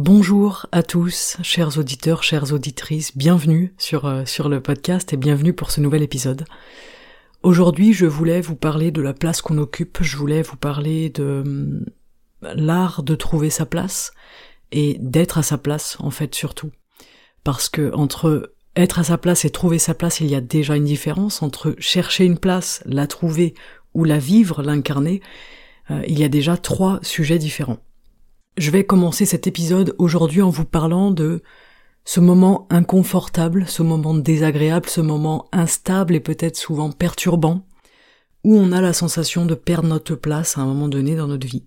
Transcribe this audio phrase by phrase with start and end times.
[0.00, 5.52] Bonjour à tous, chers auditeurs, chères auditrices, bienvenue sur, euh, sur le podcast et bienvenue
[5.52, 6.44] pour ce nouvel épisode.
[7.42, 11.42] Aujourd'hui, je voulais vous parler de la place qu'on occupe, je voulais vous parler de
[11.44, 11.84] hum,
[12.42, 14.12] l'art de trouver sa place
[14.70, 16.70] et d'être à sa place en fait surtout.
[17.42, 20.76] Parce que entre être à sa place et trouver sa place, il y a déjà
[20.76, 23.52] une différence entre chercher une place, la trouver
[23.94, 25.22] ou la vivre, l'incarner.
[25.90, 27.80] Euh, il y a déjà trois sujets différents.
[28.58, 31.42] Je vais commencer cet épisode aujourd'hui en vous parlant de
[32.04, 37.64] ce moment inconfortable, ce moment désagréable, ce moment instable et peut-être souvent perturbant,
[38.42, 41.46] où on a la sensation de perdre notre place à un moment donné dans notre
[41.46, 41.66] vie.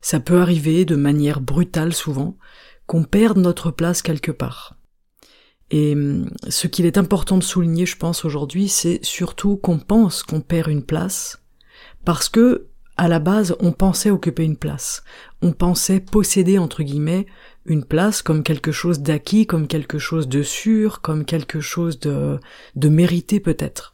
[0.00, 2.38] Ça peut arriver de manière brutale souvent,
[2.86, 4.76] qu'on perde notre place quelque part.
[5.70, 10.22] Et hum, ce qu'il est important de souligner, je pense, aujourd'hui, c'est surtout qu'on pense
[10.22, 11.42] qu'on perd une place,
[12.06, 15.02] parce que, à la base, on pensait occuper une place.
[15.42, 17.26] On pensait posséder, entre guillemets,
[17.66, 22.38] une place comme quelque chose d'acquis, comme quelque chose de sûr, comme quelque chose de,
[22.76, 23.92] de mérité peut-être.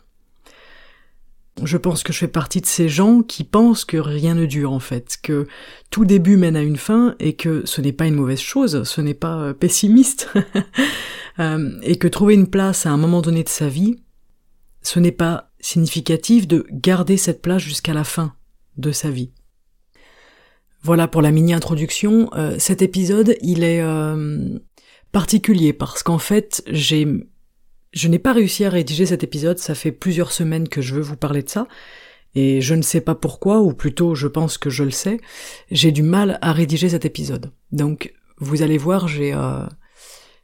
[1.64, 4.72] Je pense que je fais partie de ces gens qui pensent que rien ne dure
[4.72, 5.48] en fait, que
[5.90, 9.00] tout début mène à une fin et que ce n'est pas une mauvaise chose, ce
[9.00, 10.28] n'est pas euh, pessimiste,
[11.40, 13.96] euh, et que trouver une place à un moment donné de sa vie,
[14.82, 18.34] ce n'est pas significatif de garder cette place jusqu'à la fin
[18.76, 19.32] de sa vie.
[20.82, 22.30] Voilà pour la mini-introduction.
[22.34, 23.82] Euh, cet épisode, il est
[25.12, 27.06] particulier parce qu'en fait, j'ai
[27.92, 31.00] je n'ai pas réussi à rédiger cet épisode, ça fait plusieurs semaines que je veux
[31.00, 31.66] vous parler de ça,
[32.34, 35.18] et je ne sais pas pourquoi, ou plutôt je pense que je le sais,
[35.70, 37.50] j'ai du mal à rédiger cet épisode.
[37.72, 39.64] Donc vous allez voir, j'ai euh,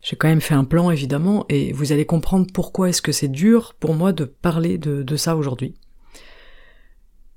[0.00, 3.28] j'ai quand même fait un plan évidemment, et vous allez comprendre pourquoi est-ce que c'est
[3.28, 5.74] dur pour moi de parler de ça aujourd'hui.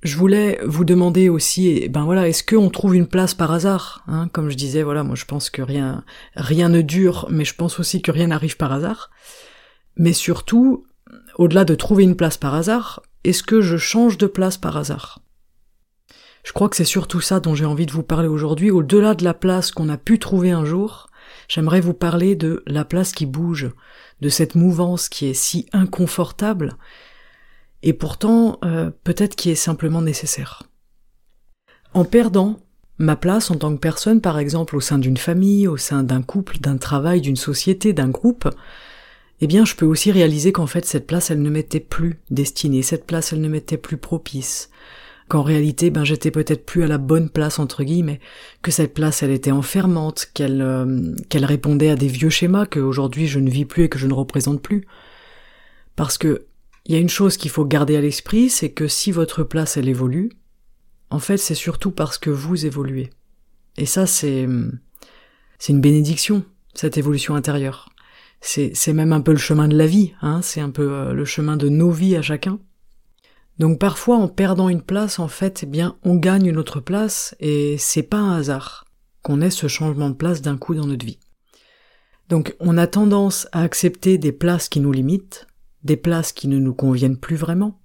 [0.04, 4.30] Je voulais vous demander aussi, ben voilà, est-ce qu'on trouve une place par hasard hein?
[4.32, 6.04] Comme je disais, voilà, moi je pense que rien,
[6.36, 9.10] rien ne dure, mais je pense aussi que rien n'arrive par hasard.
[9.96, 10.86] Mais surtout,
[11.36, 15.20] au-delà de trouver une place par hasard, est-ce que je change de place par hasard?
[16.44, 18.72] Je crois que c'est surtout ça dont j'ai envie de vous parler aujourd'hui.
[18.72, 21.08] Au-delà de la place qu'on a pu trouver un jour,
[21.50, 23.72] j'aimerais vous parler de la place qui bouge,
[24.22, 26.78] de cette mouvance qui est si inconfortable,
[27.84, 30.64] et pourtant euh, peut-être qui est simplement nécessaire.
[31.94, 32.60] En perdant
[33.00, 36.22] ma place en tant que personne, par exemple au sein d'une famille, au sein d'un
[36.22, 38.50] couple, d'un travail, d'une société, d'un groupe,
[39.40, 42.82] eh bien je peux aussi réaliser qu'en fait cette place elle ne m'était plus destinée,
[42.82, 44.72] cette place elle ne m'était plus propice,
[45.28, 48.20] qu'en réalité ben j'étais peut-être plus à la bonne place entre guillemets,
[48.64, 52.80] que cette place elle était enfermante, qu'elle euh, qu'elle répondait à des vieux schémas que
[52.80, 54.88] aujourd'hui je ne vis plus et que je ne représente plus.
[55.96, 56.47] Parce que
[56.88, 59.78] il y a une chose qu'il faut garder à l'esprit, c'est que si votre place
[59.78, 60.32] elle évolue,
[61.12, 63.12] en fait c'est surtout parce que vous évoluez.
[63.78, 64.48] Et ça c'est
[65.60, 66.44] c'est une bénédiction
[66.74, 67.90] cette évolution intérieure
[68.42, 71.26] c'est même un peu le chemin de la vie, hein, c'est un peu euh, le
[71.26, 72.60] chemin de nos vies à chacun.
[73.60, 77.36] Donc parfois en perdant une place, en fait, eh bien, on gagne une autre place
[77.40, 78.86] et c'est pas un hasard
[79.24, 81.20] qu'on ait ce changement de place d'un coup dans notre vie.
[82.30, 85.47] Donc on a tendance à accepter des places qui nous limitent,
[85.88, 87.80] des places qui ne nous conviennent plus vraiment,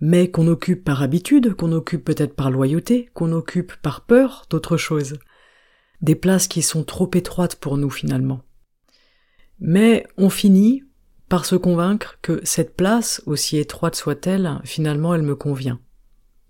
[0.00, 4.76] mais qu'on occupe par habitude, qu'on occupe peut-être par loyauté, qu'on occupe par peur d'autre
[4.76, 5.18] chose.
[6.00, 8.40] Des places qui sont trop étroites pour nous finalement.
[9.60, 10.84] Mais on finit
[11.28, 15.80] par se convaincre que cette place, aussi étroite soit-elle, finalement elle me convient.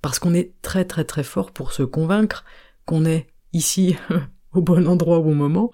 [0.01, 2.45] Parce qu'on est très très très fort pour se convaincre
[2.85, 3.97] qu'on est ici
[4.53, 5.73] au bon endroit au bon moment,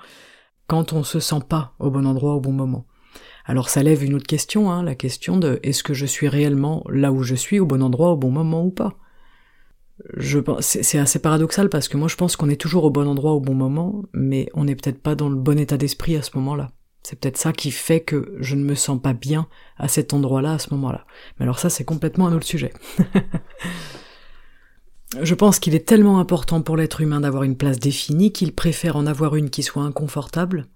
[0.66, 2.86] quand on se sent pas au bon endroit au bon moment.
[3.44, 6.84] Alors ça lève une autre question, hein, la question de est-ce que je suis réellement
[6.88, 8.96] là où je suis au bon endroit au bon moment ou pas?
[10.16, 13.32] Je c'est assez paradoxal parce que moi je pense qu'on est toujours au bon endroit
[13.32, 16.30] au bon moment, mais on n'est peut-être pas dans le bon état d'esprit à ce
[16.36, 16.70] moment-là.
[17.04, 20.54] C'est peut-être ça qui fait que je ne me sens pas bien à cet endroit-là,
[20.54, 21.04] à ce moment-là.
[21.38, 22.72] Mais alors ça, c'est complètement un autre sujet.
[25.22, 28.96] je pense qu'il est tellement important pour l'être humain d'avoir une place définie qu'il préfère
[28.96, 30.66] en avoir une qui soit inconfortable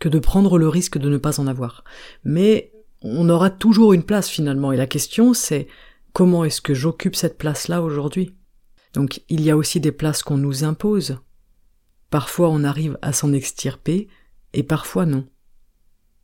[0.00, 1.84] que de prendre le risque de ne pas en avoir.
[2.24, 5.68] Mais on aura toujours une place finalement, et la question c'est
[6.12, 8.34] comment est-ce que j'occupe cette place-là aujourd'hui?
[8.94, 11.18] Donc il y a aussi des places qu'on nous impose.
[12.10, 14.08] Parfois on arrive à s'en extirper
[14.52, 15.28] et parfois non.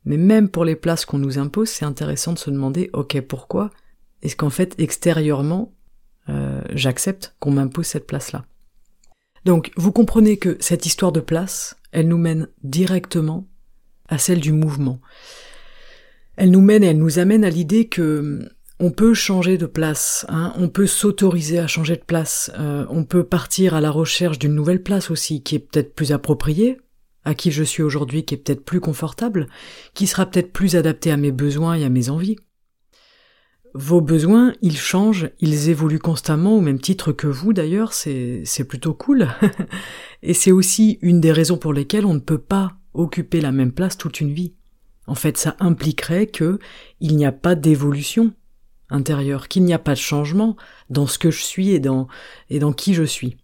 [0.05, 3.71] Mais même pour les places qu'on nous impose, c'est intéressant de se demander, ok, pourquoi
[4.23, 5.75] est-ce qu'en fait, extérieurement,
[6.29, 8.45] euh, j'accepte qu'on m'impose cette place-là?
[9.45, 13.47] Donc, vous comprenez que cette histoire de place, elle nous mène directement
[14.09, 15.01] à celle du mouvement.
[16.37, 18.49] Elle nous mène elle nous amène à l'idée que hum,
[18.79, 23.05] on peut changer de place, hein, on peut s'autoriser à changer de place, euh, on
[23.05, 26.77] peut partir à la recherche d'une nouvelle place aussi, qui est peut-être plus appropriée,
[27.25, 29.49] à qui je suis aujourd'hui qui est peut-être plus confortable,
[29.95, 32.37] qui sera peut-être plus adapté à mes besoins et à mes envies.
[33.75, 38.95] Vos besoins, ils changent, ils évoluent constamment au même titre que vous d'ailleurs, c'est plutôt
[38.95, 39.29] cool.
[40.23, 43.73] et c'est aussi une des raisons pour lesquelles on ne peut pas occuper la même
[43.73, 44.55] place toute une vie.
[45.07, 46.59] En fait, ça impliquerait que
[47.01, 48.33] il n'y a pas d'évolution
[48.91, 50.57] intérieure, qu'il n'y a pas de changement
[50.91, 52.09] dans ce que je suis et dans,
[52.51, 53.37] et dans qui je suis.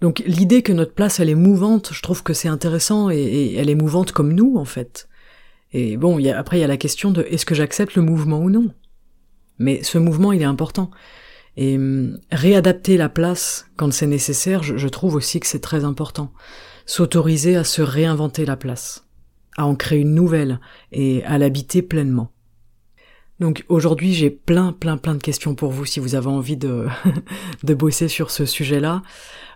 [0.00, 3.68] Donc l'idée que notre place elle est mouvante, je trouve que c'est intéressant et, elle
[3.68, 5.08] est mouvante comme nous en fait.
[5.72, 8.50] Et bon, après il y a la question de est-ce que j'accepte le mouvement ou
[8.50, 8.72] non?
[9.58, 10.90] Mais ce mouvement il est important.
[11.56, 16.32] Et hum, réadapter la place quand c'est nécessaire, je trouve aussi que c'est très important.
[16.88, 19.06] S'autoriser à se réinventer la place,
[19.58, 20.58] à en créer une nouvelle
[20.90, 22.32] et à l'habiter pleinement.
[23.40, 26.86] Donc aujourd'hui j'ai plein plein plein de questions pour vous si vous avez envie de,
[27.62, 29.02] de bosser sur ce sujet-là.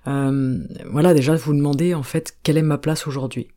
[0.09, 0.59] Euh,
[0.91, 3.49] voilà déjà vous demandez en fait quelle est ma place aujourd'hui.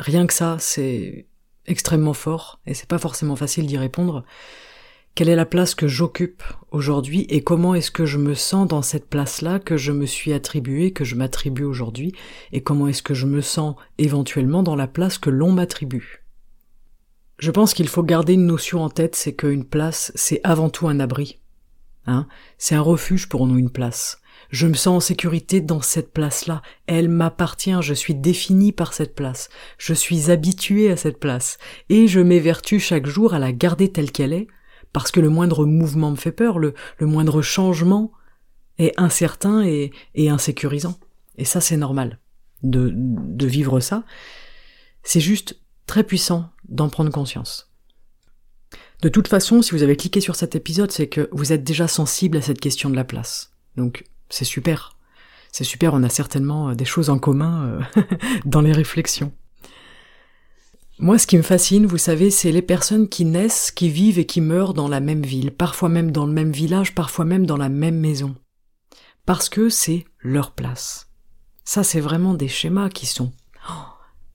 [0.00, 1.28] Rien que ça c'est
[1.66, 4.24] extrêmement fort et c'est pas forcément facile d'y répondre.
[5.18, 8.82] Quelle est la place que j'occupe aujourd'hui et comment est-ce que je me sens dans
[8.82, 12.14] cette place-là que je me suis attribuée, que je m'attribue aujourd'hui
[12.52, 16.24] et comment est-ce que je me sens éventuellement dans la place que l'on m'attribue?
[17.40, 20.86] Je pense qu'il faut garder une notion en tête, c'est qu'une place, c'est avant tout
[20.86, 21.40] un abri.
[22.06, 24.20] Hein c'est un refuge pour nous, une place.
[24.50, 26.62] Je me sens en sécurité dans cette place-là.
[26.86, 29.48] Elle m'appartient, je suis défini par cette place.
[29.78, 31.58] Je suis habitué à cette place.
[31.88, 34.46] Et je m'évertue chaque jour à la garder telle qu'elle est,
[35.02, 38.12] parce que le moindre mouvement me fait peur, le, moindre changement
[38.78, 40.98] est incertain et, et insécurisant.
[41.36, 42.18] Et ça, c'est normal
[42.62, 44.04] de, de vivre ça.
[45.02, 47.70] C'est juste très puissant d'en prendre conscience.
[49.02, 51.86] De toute façon, si vous avez cliqué sur cet épisode, c'est que vous êtes déjà
[51.86, 53.52] sensible à cette question de la place.
[53.76, 54.96] Donc, c'est super.
[55.52, 58.02] C'est super, on a certainement euh, des choses en commun euh,
[58.44, 59.32] dans les réflexions.
[61.00, 64.26] Moi, ce qui me fascine, vous savez, c'est les personnes qui naissent, qui vivent et
[64.26, 67.56] qui meurent dans la même ville, parfois même dans le même village, parfois même dans
[67.56, 68.34] la même maison.
[69.24, 71.08] Parce que c'est leur place.
[71.62, 73.30] Ça, c'est vraiment des schémas qui sont
[73.70, 73.72] oh,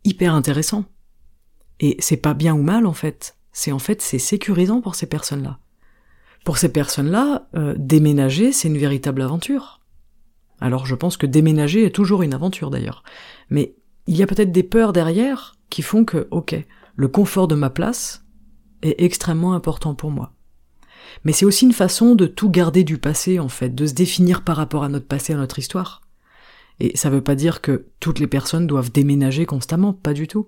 [0.06, 0.86] hyper intéressants.
[1.82, 3.36] Et c'est pas bien ou mal en fait.
[3.52, 5.60] C'est en fait c'est sécurisant pour ces personnes-là.
[6.46, 9.82] Pour ces personnes-là, euh, déménager c'est une véritable aventure.
[10.62, 13.04] Alors je pense que déménager est toujours une aventure d'ailleurs.
[13.50, 13.76] Mais
[14.08, 16.56] il y a peut-être des peurs derrière qui font que, ok,
[16.96, 18.26] le confort de ma place
[18.82, 20.34] est extrêmement important pour moi.
[21.26, 24.44] Mais c'est aussi une façon de tout garder du passé en fait, de se définir
[24.44, 26.02] par rapport à notre passé, à notre histoire.
[26.80, 30.48] Et ça veut pas dire que toutes les personnes doivent déménager constamment, pas du tout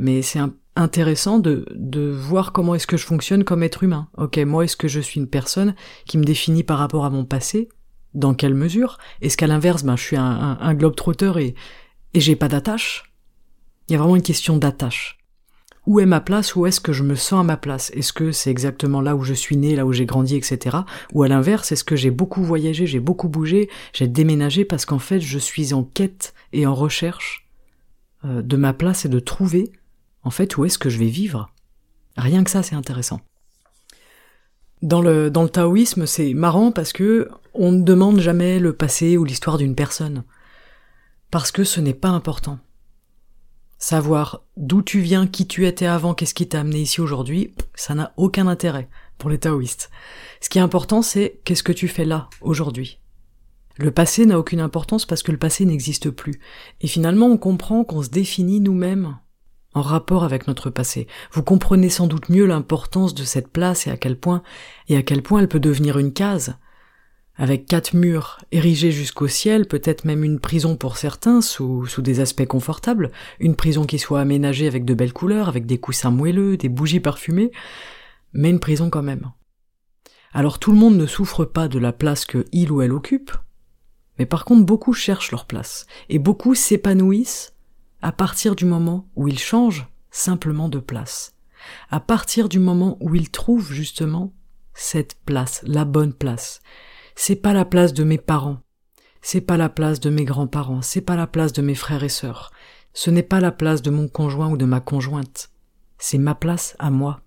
[0.00, 0.40] mais c'est
[0.76, 1.66] intéressant de,
[2.10, 4.08] voir comment est-ce que je fonctionne comme être humain.
[4.16, 5.74] Ok, moi est-ce que je suis une personne
[6.06, 7.68] qui me définit par rapport à mon passé?
[8.14, 8.96] Dans quelle mesure?
[9.20, 11.54] Est-ce qu'à l'inverse, ben, je suis un, un, globe trotteur et,
[12.14, 13.09] et j'ai pas d'attache?
[13.90, 15.18] Il y a vraiment une question d'attache.
[15.86, 16.54] Où est ma place?
[16.54, 17.90] Où est-ce que je me sens à ma place?
[17.90, 20.78] Est-ce que c'est exactement là où je suis né, là où j'ai grandi, etc.
[21.12, 24.98] Ou à l'inverse, est-ce que j'ai beaucoup voyagé, j'ai beaucoup bougé, j'ai déménagé parce qu'en
[24.98, 27.48] fait je suis en quête et en recherche
[28.24, 29.72] euh, de ma place et de trouver
[30.22, 31.50] en fait, où est-ce que je vais vivre?
[32.16, 33.20] Rien que ça, c'est intéressant.
[34.82, 39.16] Dans le, dans le taoïsme, c'est marrant parce que on ne demande jamais le passé
[39.16, 40.24] ou l'histoire d'une personne.
[41.30, 42.58] Parce que ce n'est pas important.
[43.82, 47.94] Savoir d'où tu viens, qui tu étais avant, qu'est-ce qui t'a amené ici aujourd'hui, ça
[47.94, 49.90] n'a aucun intérêt pour les taoïstes.
[50.42, 53.00] Ce qui est important, c'est qu'est-ce que tu fais là, aujourd'hui.
[53.78, 56.40] Le passé n'a aucune importance parce que le passé n'existe plus.
[56.82, 59.16] Et finalement, on comprend qu'on se définit nous-mêmes
[59.72, 61.06] en rapport avec notre passé.
[61.32, 64.42] Vous comprenez sans doute mieux l'importance de cette place et à quel point,
[64.88, 66.58] et à quel point elle peut devenir une case.
[67.36, 72.46] Avec quatre murs érigés jusqu'au ciel, peut-être même une prison pour certains, sous, des aspects
[72.46, 76.68] confortables, une prison qui soit aménagée avec de belles couleurs, avec des coussins moelleux, des
[76.68, 77.50] bougies parfumées,
[78.32, 79.30] mais une prison quand même.
[80.32, 83.32] Alors tout le monde ne souffre pas de la place que il ou elle occupe,
[84.18, 87.54] mais par contre beaucoup cherchent leur place, et beaucoup s'épanouissent
[88.02, 91.34] à partir du moment où il change simplement de place,
[91.90, 94.32] à partir du moment où il trouve justement
[94.74, 96.60] cette place, la bonne place.
[97.14, 98.58] C'est pas la place de mes parents.
[99.22, 100.82] C'est pas la place de mes grands-parents.
[100.82, 102.50] C'est pas la place de mes frères et sœurs.
[102.92, 105.50] Ce n'est pas la place de mon conjoint ou de ma conjointe.
[105.98, 107.20] C'est ma place à moi.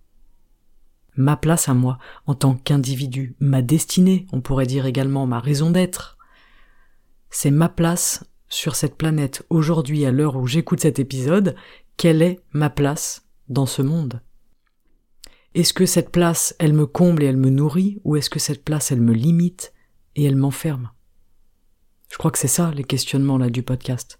[1.16, 5.70] Ma place à moi, en tant qu'individu, ma destinée, on pourrait dire également ma raison
[5.70, 6.18] d'être.
[7.30, 11.56] C'est ma place sur cette planète aujourd'hui à l'heure où j'écoute cet épisode,
[11.98, 14.22] quelle est ma place dans ce monde?
[15.56, 18.64] Est-ce que cette place, elle me comble et elle me nourrit, ou est-ce que cette
[18.64, 19.74] place, elle me limite
[20.16, 20.92] et elle m'enferme?
[22.12, 24.20] Je crois que c'est ça les questionnements là du podcast.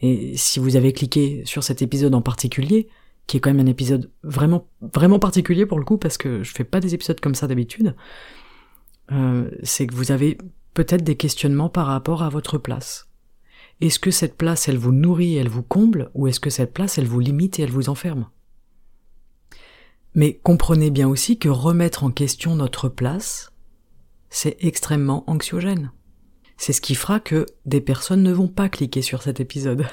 [0.00, 2.88] Et si vous avez cliqué sur cet épisode en particulier,
[3.26, 6.52] qui est quand même un épisode vraiment vraiment particulier pour le coup parce que je
[6.52, 7.94] fais pas des épisodes comme ça d'habitude,
[9.12, 10.38] euh, c'est que vous avez
[10.74, 13.08] peut-être des questionnements par rapport à votre place.
[13.80, 16.98] Est-ce que cette place elle vous nourrit, elle vous comble, ou est-ce que cette place
[16.98, 18.28] elle vous limite et elle vous enferme?
[20.14, 23.52] Mais comprenez bien aussi que remettre en question notre place,
[24.28, 25.92] c'est extrêmement anxiogène.
[26.56, 29.86] C'est ce qui fera que des personnes ne vont pas cliquer sur cet épisode.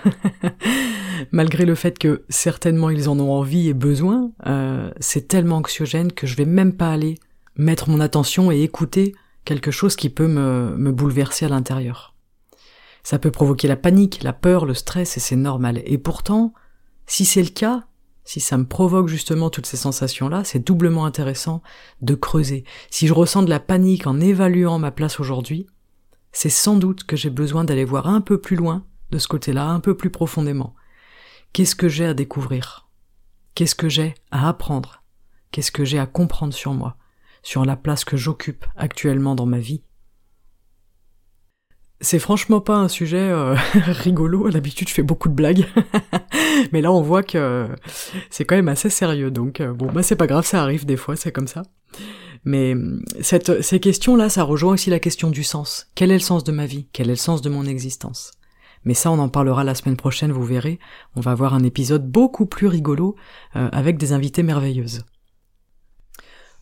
[1.31, 6.11] Malgré le fait que certainement ils en ont envie et besoin, euh, c'est tellement anxiogène
[6.11, 7.17] que je vais même pas aller
[7.55, 12.15] mettre mon attention et écouter quelque chose qui peut me, me bouleverser à l'intérieur.
[13.01, 15.81] Ça peut provoquer la panique, la peur, le stress, et c'est normal.
[15.85, 16.53] Et pourtant,
[17.05, 17.85] si c'est le cas,
[18.27, 21.63] si ça me provoque justement toutes ces sensations-là, c'est doublement intéressant
[22.01, 22.65] de creuser.
[22.91, 25.65] Si je ressens de la panique en évaluant ma place aujourd'hui,
[26.33, 29.69] c'est sans doute que j'ai besoin d'aller voir un peu plus loin de ce côté-là,
[29.69, 30.75] un peu plus profondément.
[31.53, 32.89] Qu'est-ce que j'ai à découvrir?
[33.55, 35.03] Qu'est-ce que j'ai à apprendre?
[35.51, 36.97] Qu'est-ce que j'ai à comprendre sur moi,
[37.43, 39.83] sur la place que j'occupe actuellement dans ma vie?
[41.99, 45.65] C'est franchement pas un sujet euh, rigolo, à l'habitude je fais beaucoup de blagues,
[46.71, 47.67] mais là on voit que
[48.29, 50.97] c'est quand même assez sérieux, donc euh, bon bah c'est pas grave, ça arrive des
[50.97, 51.63] fois, c'est comme ça.
[52.45, 52.75] Mais
[53.21, 55.87] cette, ces questions-là, ça rejoint aussi la question du sens.
[55.95, 56.87] Quel est le sens de ma vie?
[56.93, 58.31] Quel est le sens de mon existence?
[58.85, 60.79] Mais ça, on en parlera la semaine prochaine, vous verrez.
[61.15, 63.15] On va avoir un épisode beaucoup plus rigolo
[63.57, 65.03] euh, avec des invités merveilleuses.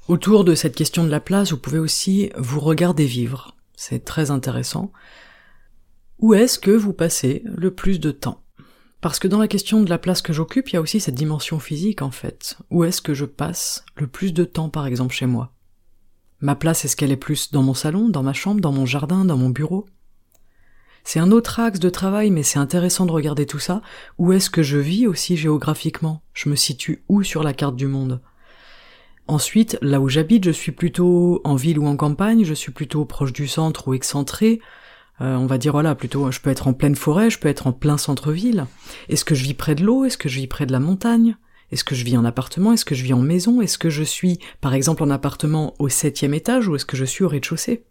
[0.07, 3.55] Autour de cette question de la place, vous pouvez aussi vous regarder vivre.
[3.75, 4.91] C'est très intéressant.
[6.19, 8.41] Où est-ce que vous passez le plus de temps?
[9.01, 11.15] Parce que dans la question de la place que j'occupe, il y a aussi cette
[11.15, 12.57] dimension physique en fait.
[12.71, 15.53] Où est-ce que je passe le plus de temps par exemple chez moi?
[16.39, 19.25] Ma place, est-ce qu'elle est plus dans mon salon, dans ma chambre, dans mon jardin,
[19.25, 19.85] dans mon bureau?
[21.03, 23.81] C'est un autre axe de travail, mais c'est intéressant de regarder tout ça.
[24.17, 26.23] Où est-ce que je vis aussi géographiquement?
[26.33, 28.21] Je me situe où sur la carte du monde?
[29.27, 33.05] Ensuite, là où j'habite, je suis plutôt en ville ou en campagne, je suis plutôt
[33.05, 34.59] proche du centre ou excentré,
[35.21, 37.67] euh, on va dire voilà, plutôt je peux être en pleine forêt, je peux être
[37.67, 38.65] en plein centre-ville.
[39.09, 40.05] Est-ce que je vis près de l'eau?
[40.05, 41.37] Est-ce que je vis près de la montagne?
[41.71, 42.73] Est-ce que je vis en appartement?
[42.73, 43.61] Est-ce que je vis en maison?
[43.61, 47.05] Est-ce que je suis, par exemple, en appartement au septième étage ou est-ce que je
[47.05, 47.83] suis au rez-de-chaussée?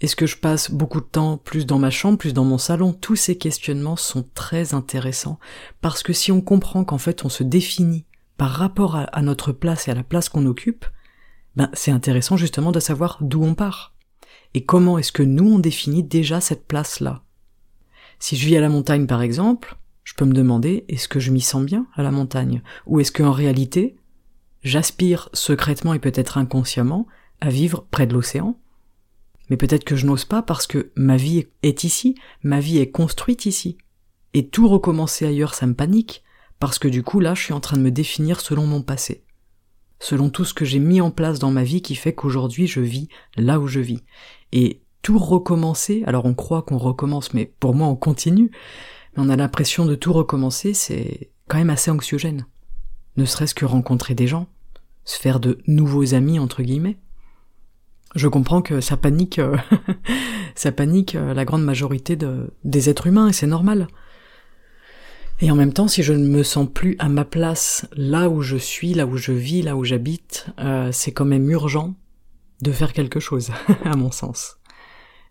[0.00, 2.92] Est-ce que je passe beaucoup de temps plus dans ma chambre, plus dans mon salon?
[2.92, 5.38] Tous ces questionnements sont très intéressants.
[5.80, 8.04] Parce que si on comprend qu'en fait on se définit
[8.42, 10.84] par rapport à, notre place et à la place qu'on occupe,
[11.54, 13.94] ben c'est intéressant justement de savoir d'où on part
[14.52, 17.22] et comment est-ce que nous on définit déjà cette place-là?
[18.18, 21.30] Si je vis à la montagne par exemple, je peux me demander est-ce que je
[21.30, 22.62] m'y sens bien à la montagne?
[22.86, 23.94] Ou est-ce qu'en réalité,
[24.64, 27.06] j'aspire secrètement et peut-être inconsciemment
[27.40, 28.58] à vivre près de l'océan?
[29.50, 32.90] Mais peut-être que je n'ose pas parce que ma vie est ici, ma vie est
[32.90, 33.78] construite ici.
[34.34, 36.24] Et tout recommencer ailleurs, ça me panique,
[36.62, 39.24] parce que du coup là, je suis en train de me définir selon mon passé.
[39.98, 42.78] Selon tout ce que j'ai mis en place dans ma vie qui fait qu'aujourd'hui je
[42.78, 44.04] vis là où je vis.
[44.52, 48.52] Et tout recommencer, alors on croit qu'on recommence, mais pour moi on continue,
[49.16, 52.46] mais on a l'impression de tout recommencer, c'est quand même assez anxiogène.
[53.16, 54.46] Ne serait-ce que rencontrer des gens,
[55.04, 56.98] se faire de nouveaux amis entre guillemets.
[58.14, 59.56] Je comprends que ça panique, euh,
[60.54, 63.88] ça panique euh, la grande majorité de, des êtres humains et c'est normal.
[65.40, 68.42] Et en même temps, si je ne me sens plus à ma place là où
[68.42, 71.94] je suis, là où je vis, là où j'habite, euh, c'est quand même urgent
[72.60, 73.50] de faire quelque chose,
[73.84, 74.58] à mon sens.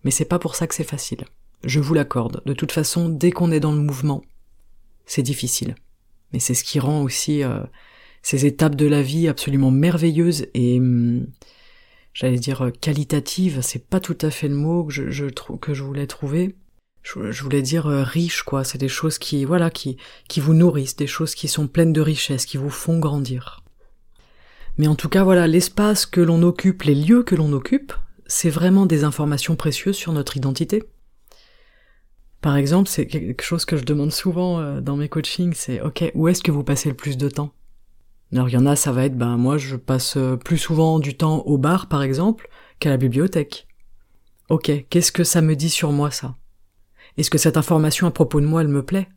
[0.04, 1.26] Mais c'est pas pour ça que c'est facile
[1.64, 2.42] je vous l'accorde.
[2.46, 4.24] De toute façon, dès qu'on est dans le mouvement,
[5.06, 5.76] c'est difficile.
[6.34, 7.62] Mais c'est ce qui rend aussi euh,
[8.22, 11.28] ces étapes de la vie absolument merveilleuses et hum,
[12.14, 13.62] j'allais dire qualitatives.
[13.62, 16.56] C'est pas tout à fait le mot que je, je que je voulais trouver.
[17.04, 18.64] Je, voulais dire euh, riche, quoi.
[18.64, 22.02] C'est des choses qui, voilà, qui, qui vous nourrissent, des choses qui sont pleines de
[22.02, 23.64] richesse, qui vous font grandir.
[24.78, 27.94] Mais en tout cas, voilà, l'espace que l'on occupe, les lieux que l'on occupe,
[28.28, 30.84] c'est vraiment des informations précieuses sur notre identité.
[32.42, 36.12] Par exemple, c'est quelque chose que je demande souvent euh, dans mes coachings, c'est ok,
[36.16, 37.52] où est-ce que vous passez le plus de temps?
[38.32, 41.00] Alors il y en a, ça va être, ben moi je passe euh, plus souvent
[41.00, 43.68] du temps au bar par exemple qu'à la bibliothèque.
[44.50, 46.36] Ok, qu'est-ce que ça me dit sur moi ça?
[47.18, 49.10] Est-ce que cette information à propos de moi elle me plaît?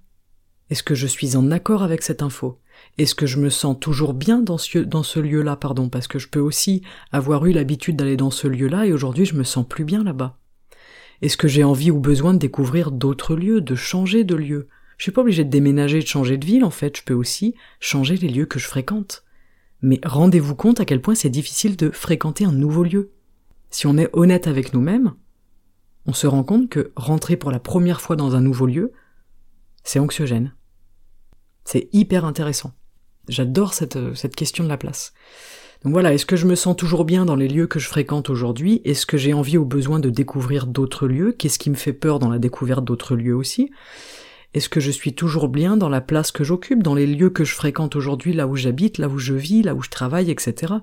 [0.70, 2.58] Est-ce que je suis en accord avec cette info?
[2.98, 6.40] Est-ce que je me sens toujours bien dans ce, lieu-là, pardon, parce que je peux
[6.40, 6.82] aussi
[7.12, 10.38] avoir eu l'habitude d'aller dans ce lieu-là et aujourd'hui je me sens plus bien là-bas.
[11.22, 14.68] Est-ce que j'ai envie ou besoin de découvrir d'autres lieux, de changer de lieu?
[14.96, 17.54] Je suis pas obligé de déménager, de changer de ville, en fait, je peux aussi
[17.80, 19.24] changer les lieux que je fréquente.
[19.82, 23.10] Mais rendez-vous compte à quel point c'est difficile de fréquenter un nouveau lieu.
[23.70, 25.14] Si on est honnête avec nous-mêmes,
[26.06, 28.92] on se rend compte que rentrer pour la première fois dans un nouveau lieu,
[29.82, 30.54] c'est anxiogène.
[31.64, 32.72] C'est hyper intéressant.
[33.28, 35.14] J'adore cette, cette question de la place.
[35.82, 38.30] Donc voilà, est-ce que je me sens toujours bien dans les lieux que je fréquente
[38.30, 38.80] aujourd'hui?
[38.84, 41.32] Est-ce que j'ai envie ou besoin de découvrir d'autres lieux?
[41.32, 43.70] Qu'est-ce qui me fait peur dans la découverte d'autres lieux aussi?
[44.54, 47.44] Est-ce que je suis toujours bien dans la place que j'occupe, dans les lieux que
[47.44, 50.74] je fréquente aujourd'hui, là où j'habite, là où je vis, là où je travaille, etc.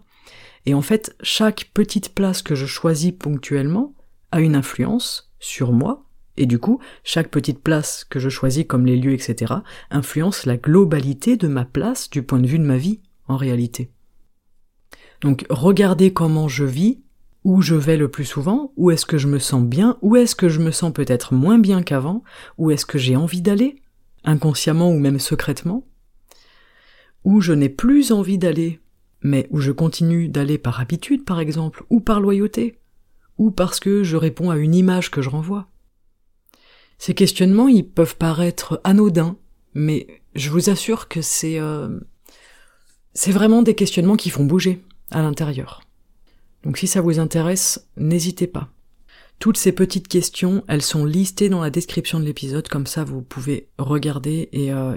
[0.66, 3.96] Et en fait, chaque petite place que je choisis ponctuellement
[4.32, 6.06] a une influence sur moi,
[6.38, 9.54] et du coup, chaque petite place que je choisis comme les lieux, etc.,
[9.90, 13.92] influence la globalité de ma place du point de vue de ma vie, en réalité.
[15.22, 17.02] Donc, regardez comment je vis
[17.44, 20.36] où je vais le plus souvent, où est-ce que je me sens bien, où est-ce
[20.36, 22.24] que je me sens peut-être moins bien qu'avant,
[22.58, 23.82] où est-ce que j'ai envie d'aller,
[24.24, 25.86] inconsciemment ou même secrètement,
[27.24, 28.80] où je n'ai plus envie d'aller,
[29.22, 32.80] mais où je continue d'aller par habitude par exemple, ou par loyauté,
[33.38, 35.68] ou parce que je réponds à une image que je renvoie.
[36.98, 39.38] Ces questionnements, ils peuvent paraître anodins,
[39.74, 42.00] mais je vous assure que c'est euh,
[43.14, 45.82] c'est vraiment des questionnements qui font bouger à l'intérieur.
[46.64, 48.70] Donc si ça vous intéresse, n'hésitez pas.
[49.40, 53.24] Toutes ces petites questions, elles sont listées dans la description de l'épisode, comme ça vous
[53.24, 54.96] pouvez regarder et, euh,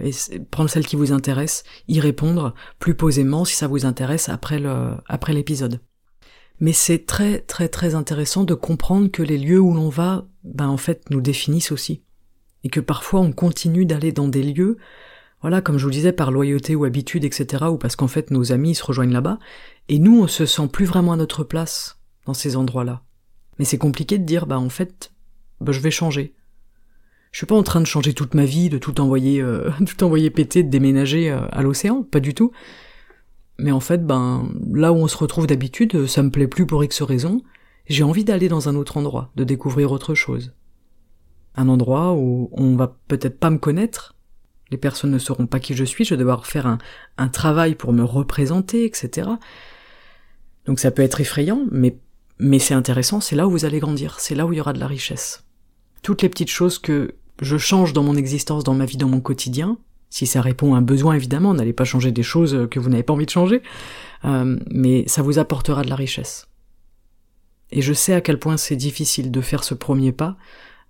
[0.50, 4.60] prendre celle qui vous intéresse, y répondre plus posément si ça vous intéresse après
[5.32, 5.80] l'épisode.
[6.60, 10.68] Mais c'est très très très intéressant de comprendre que les lieux où l'on va, ben
[10.68, 12.02] en fait, nous définissent aussi.
[12.62, 14.78] Et que parfois on continue d'aller dans des lieux,
[15.42, 18.52] voilà, comme je vous disais, par loyauté ou habitude, etc., ou parce qu'en fait nos
[18.52, 19.38] amis se rejoignent là-bas,
[19.88, 23.02] et nous, on se sent plus vraiment à notre place dans ces endroits-là.
[23.58, 25.12] Mais c'est compliqué de dire, bah en fait,
[25.60, 26.34] bah, je vais changer.
[27.30, 30.02] Je suis pas en train de changer toute ma vie, de tout envoyer, euh, tout
[30.04, 32.52] envoyer péter, de déménager euh, à l'océan, pas du tout.
[33.58, 36.82] Mais en fait, ben là où on se retrouve d'habitude, ça me plaît plus pour
[36.82, 37.42] X raisons.
[37.86, 40.54] J'ai envie d'aller dans un autre endroit, de découvrir autre chose.
[41.54, 44.14] Un endroit où on va peut-être pas me connaître,
[44.70, 46.78] les personnes ne sauront pas qui je suis, je vais devoir faire un,
[47.18, 49.28] un travail pour me représenter, etc.
[50.64, 51.98] Donc ça peut être effrayant, mais,
[52.38, 54.72] mais c'est intéressant, c'est là où vous allez grandir, c'est là où il y aura
[54.72, 55.44] de la richesse.
[56.02, 59.20] Toutes les petites choses que je change dans mon existence, dans ma vie, dans mon
[59.20, 59.78] quotidien,
[60.14, 63.02] si ça répond à un besoin évidemment, n'allez pas changer des choses que vous n'avez
[63.02, 63.62] pas envie de changer,
[64.24, 66.46] euh, mais ça vous apportera de la richesse.
[67.72, 70.36] Et je sais à quel point c'est difficile de faire ce premier pas,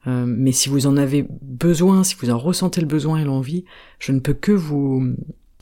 [0.07, 3.65] euh, mais si vous en avez besoin, si vous en ressentez le besoin et l'envie,
[3.99, 5.15] je ne peux que vous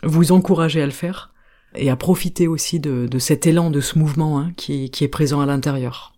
[0.02, 1.32] vous encourager à le faire,
[1.76, 5.40] et à profiter aussi de, cet élan, de ce mouvement hein, qui, qui est présent
[5.40, 6.14] à l'intérieur.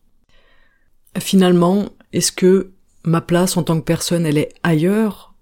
[1.18, 2.72] Finalement, est-ce que
[3.04, 5.34] ma place en tant que personne, elle est ailleurs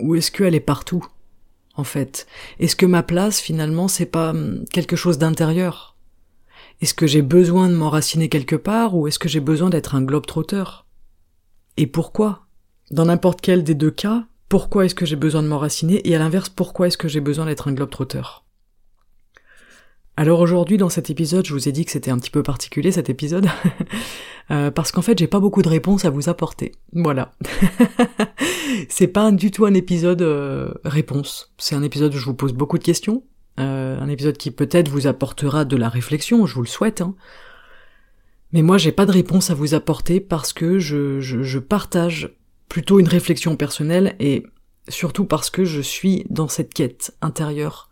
[0.00, 1.06] ou est-ce qu'elle est partout?
[1.78, 2.26] En fait.
[2.58, 5.96] Est-ce que ma place finalement c'est pas hum, quelque chose d'intérieur?
[6.80, 10.02] Est-ce que j'ai besoin de m'enraciner quelque part ou est-ce que j'ai besoin d'être un
[10.02, 10.86] globe-trotteur?
[11.76, 12.46] Et pourquoi?
[12.90, 16.18] Dans n'importe quel des deux cas, pourquoi est-ce que j'ai besoin de m'enraciner et à
[16.18, 18.44] l'inverse pourquoi est-ce que j'ai besoin d'être un globe-trotteur?
[20.18, 22.90] Alors aujourd'hui dans cet épisode, je vous ai dit que c'était un petit peu particulier
[22.90, 23.46] cet épisode,
[24.50, 26.72] euh, parce qu'en fait j'ai pas beaucoup de réponses à vous apporter.
[26.92, 27.30] Voilà.
[28.88, 32.52] c'est pas du tout un épisode euh, réponse, c'est un épisode où je vous pose
[32.52, 33.22] beaucoup de questions,
[33.60, 37.00] euh, un épisode qui peut-être vous apportera de la réflexion, je vous le souhaite.
[37.00, 37.14] Hein.
[38.52, 42.34] Mais moi j'ai pas de réponse à vous apporter parce que je, je partage
[42.68, 44.42] plutôt une réflexion personnelle et
[44.88, 47.87] surtout parce que je suis dans cette quête intérieure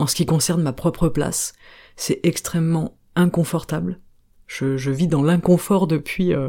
[0.00, 1.52] en ce qui concerne ma propre place,
[1.94, 4.00] c'est extrêmement inconfortable.
[4.46, 6.48] Je, vis dans l'inconfort depuis euh,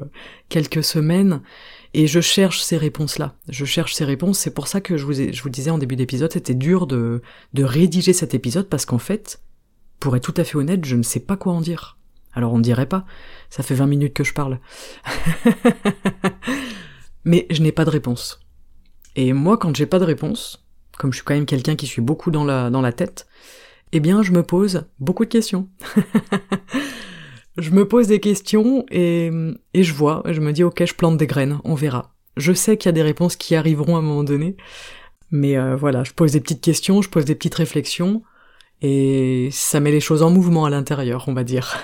[0.50, 1.42] quelques semaines
[1.94, 3.36] et je cherche ces réponses-là.
[3.48, 4.40] Je cherche ces réponses.
[4.40, 7.22] C'est pour ça que je vous, je vous disais en début d'épisode, c'était dur de,
[7.54, 9.42] de rédiger cet épisode parce qu'en fait,
[10.00, 12.00] pour être tout à fait honnête, je ne sais pas quoi en dire.
[12.34, 13.06] Alors on ne dirait pas.
[13.50, 14.60] Ça fait 20 minutes que je parle.
[17.26, 18.40] Mais je n'ai pas de réponse.
[19.16, 20.66] Et moi, quand j'ai pas de réponse,
[21.02, 23.26] comme je suis quand même quelqu'un qui suis beaucoup dans la, dans la tête,
[23.92, 25.68] eh bien je me pose beaucoup de questions.
[27.58, 29.32] je me pose des questions et,
[29.74, 32.14] et je vois, je me dis ok je plante des graines, on verra.
[32.38, 34.56] Je sais qu'il y a des réponses qui arriveront à un moment donné,
[35.32, 38.22] mais euh, voilà, je pose des petites questions, je pose des petites réflexions,
[38.84, 41.84] Et ça met les choses en mouvement à l'intérieur, on va dire.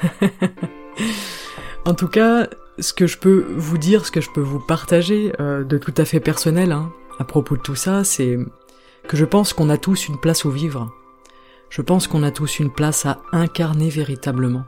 [1.85, 5.33] en tout cas, ce que je peux vous dire, ce que je peux vous partager
[5.39, 8.37] euh, de tout à fait personnel hein, à propos de tout ça, c'est
[9.07, 10.91] que je pense qu'on a tous une place au vivre.
[11.69, 14.65] Je pense qu'on a tous une place à incarner véritablement.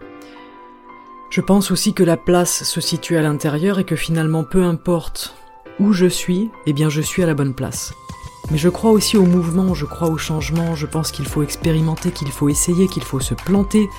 [1.29, 5.35] Je pense aussi que la place se situe à l'intérieur et que finalement peu importe
[5.79, 7.93] où je suis, eh bien je suis à la bonne place.
[8.51, 12.11] Mais je crois aussi au mouvement, je crois au changement, je pense qu'il faut expérimenter,
[12.11, 13.89] qu'il faut essayer, qu'il faut se planter,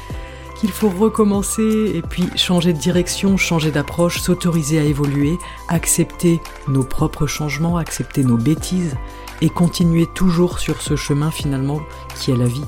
[0.61, 6.83] qu'il faut recommencer et puis changer de direction, changer d'approche, s'autoriser à évoluer, accepter nos
[6.83, 8.95] propres changements, accepter nos bêtises
[9.41, 11.81] et continuer toujours sur ce chemin finalement
[12.15, 12.67] qui est la vie.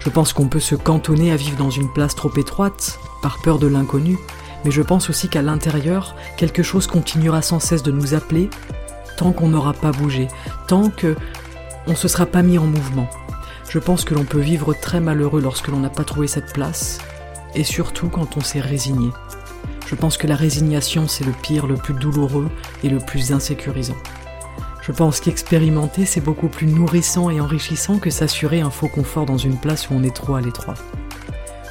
[0.00, 3.60] Je pense qu'on peut se cantonner à vivre dans une place trop étroite, par peur
[3.60, 4.18] de l'inconnu,
[4.64, 8.50] mais je pense aussi qu'à l'intérieur, quelque chose continuera sans cesse de nous appeler
[9.16, 10.26] tant qu'on n'aura pas bougé,
[10.66, 11.14] tant que
[11.86, 13.08] on se sera pas mis en mouvement.
[13.68, 16.98] Je pense que l'on peut vivre très malheureux lorsque l'on n'a pas trouvé cette place,
[17.54, 19.10] et surtout quand on s'est résigné.
[19.86, 22.48] Je pense que la résignation, c'est le pire, le plus douloureux
[22.82, 23.96] et le plus insécurisant.
[24.82, 29.38] Je pense qu'expérimenter, c'est beaucoup plus nourrissant et enrichissant que s'assurer un faux confort dans
[29.38, 30.74] une place où on est trop à l'étroit.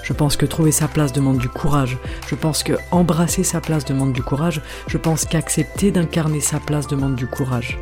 [0.03, 1.97] Je pense que trouver sa place demande du courage.
[2.27, 4.62] Je pense que embrasser sa place demande du courage.
[4.88, 7.79] Je pense qu'accepter d'incarner sa place demande du courage.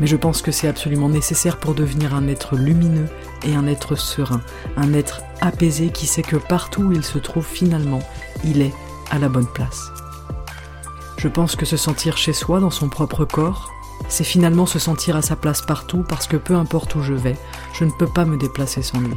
[0.00, 3.08] Mais je pense que c'est absolument nécessaire pour devenir un être lumineux
[3.44, 4.40] et un être serein,
[4.76, 8.02] un être apaisé qui sait que partout où il se trouve finalement,
[8.44, 8.74] il est
[9.10, 9.90] à la bonne place.
[11.18, 13.70] Je pense que se sentir chez soi dans son propre corps,
[14.08, 17.36] c'est finalement se sentir à sa place partout parce que peu importe où je vais,
[17.72, 19.14] je ne peux pas me déplacer sans lui.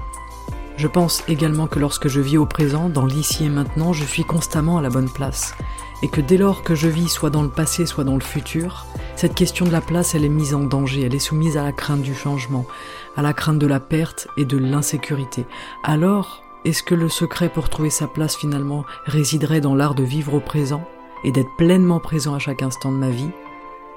[0.78, 4.24] Je pense également que lorsque je vis au présent, dans l'ici et maintenant, je suis
[4.24, 5.56] constamment à la bonne place.
[6.04, 8.86] Et que dès lors que je vis soit dans le passé, soit dans le futur,
[9.18, 11.72] cette question de la place, elle est mise en danger, elle est soumise à la
[11.72, 12.68] crainte du changement,
[13.16, 15.48] à la crainte de la perte et de l'insécurité.
[15.84, 20.36] Alors, est-ce que le secret pour trouver sa place finalement résiderait dans l'art de vivre
[20.36, 20.88] au présent
[21.24, 23.32] et d'être pleinement présent à chaque instant de ma vie?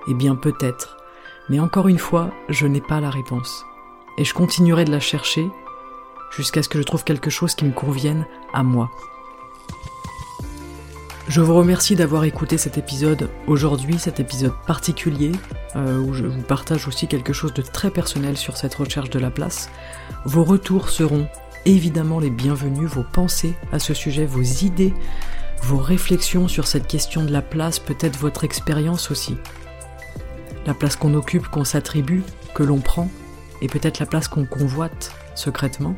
[0.08, 0.96] Eh bien peut-être.
[1.50, 3.66] Mais encore une fois, je n'ai pas la réponse.
[4.16, 5.50] Et je continuerai de la chercher
[6.30, 8.90] jusqu'à ce que je trouve quelque chose qui me convienne à moi.
[11.30, 15.30] Je vous remercie d'avoir écouté cet épisode aujourd'hui, cet épisode particulier,
[15.76, 19.20] euh, où je vous partage aussi quelque chose de très personnel sur cette recherche de
[19.20, 19.70] la place.
[20.24, 21.28] Vos retours seront
[21.66, 24.92] évidemment les bienvenus, vos pensées à ce sujet, vos idées,
[25.62, 29.36] vos réflexions sur cette question de la place, peut-être votre expérience aussi.
[30.66, 33.08] La place qu'on occupe, qu'on s'attribue, que l'on prend,
[33.62, 35.94] et peut-être la place qu'on convoite secrètement,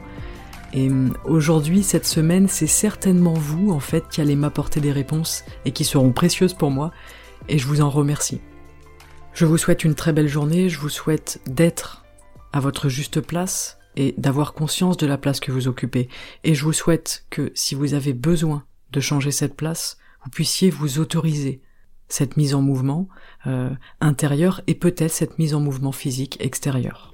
[0.73, 5.45] et hum, aujourd'hui, cette semaine, c'est certainement vous, en fait, qui allez m'apporter des réponses
[5.65, 6.93] et qui seront précieuses pour moi,
[7.49, 8.41] et je vous en remercie.
[9.35, 12.05] Je vous souhaite une très belle journée, je vous souhaite d'être
[12.53, 16.09] à votre juste place et d'avoir conscience de la place que vous occupez.
[16.45, 20.71] Et je vous souhaite que si vous avez besoin de changer cette place, vous puissiez
[20.71, 21.63] vous autoriser
[22.09, 23.09] cette mise en mouvement
[23.47, 27.11] euh, intérieur et peut-être cette mise en mouvement physique extérieur.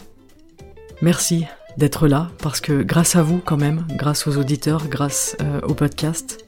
[1.00, 1.46] Merci
[1.78, 5.74] d'être là, parce que grâce à vous quand même, grâce aux auditeurs, grâce euh, au
[5.74, 6.44] podcast,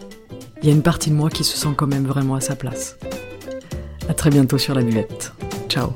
[0.60, 2.56] il y a une partie de moi qui se sent quand même vraiment à sa
[2.56, 2.98] place.
[4.08, 5.32] À très bientôt sur la buvette.
[5.68, 5.94] Ciao